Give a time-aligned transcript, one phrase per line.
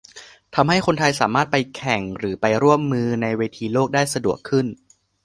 [0.55, 4.65] ทำให้คนไทยสามารถไปแข่งหรือไปร่วมมือในเวทีโลกได้สะดวกขึ้น